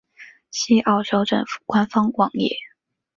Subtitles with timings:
[0.49, 2.57] 西澳州政府官方网页